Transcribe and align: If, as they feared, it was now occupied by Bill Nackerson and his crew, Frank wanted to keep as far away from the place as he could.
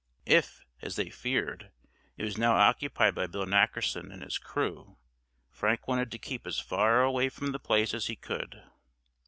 If, 0.25 0.65
as 0.81 0.95
they 0.95 1.11
feared, 1.11 1.71
it 2.17 2.23
was 2.23 2.35
now 2.35 2.53
occupied 2.55 3.13
by 3.13 3.27
Bill 3.27 3.45
Nackerson 3.45 4.11
and 4.11 4.23
his 4.23 4.39
crew, 4.39 4.97
Frank 5.51 5.87
wanted 5.87 6.09
to 6.11 6.17
keep 6.17 6.47
as 6.47 6.57
far 6.59 7.03
away 7.03 7.29
from 7.29 7.51
the 7.51 7.59
place 7.59 7.93
as 7.93 8.07
he 8.07 8.15
could. 8.15 8.63